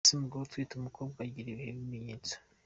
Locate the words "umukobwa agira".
0.75-1.47